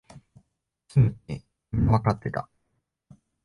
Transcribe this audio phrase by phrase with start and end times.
[0.87, 2.49] 詰むってみんなわかってた